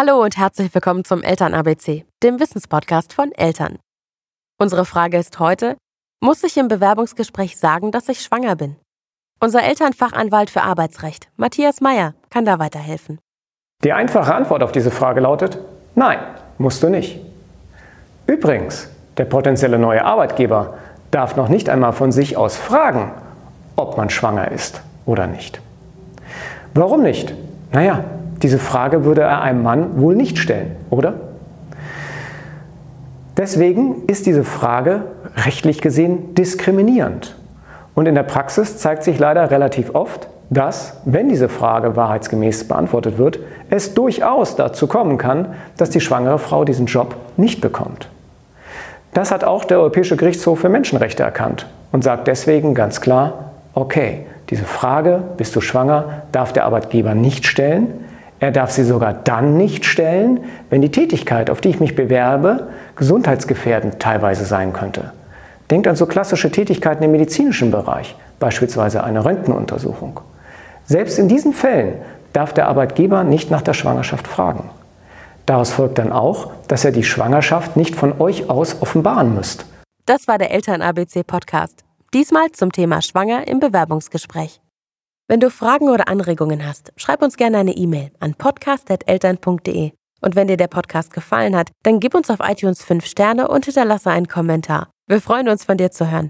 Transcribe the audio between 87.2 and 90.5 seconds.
uns gerne eine E-Mail an podcast.eltern.de. Und wenn